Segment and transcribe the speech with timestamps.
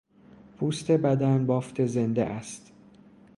[0.57, 2.71] پوست بدن بافت زنده است.